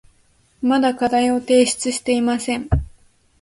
[0.63, 2.67] まだ課題を提出していません。